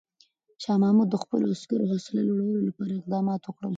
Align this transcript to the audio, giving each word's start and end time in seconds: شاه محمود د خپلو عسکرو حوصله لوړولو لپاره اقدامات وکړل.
شاه 0.63 0.77
محمود 0.83 1.07
د 1.11 1.15
خپلو 1.23 1.45
عسکرو 1.53 1.89
حوصله 1.91 2.21
لوړولو 2.29 2.61
لپاره 2.69 2.91
اقدامات 2.93 3.41
وکړل. 3.43 3.69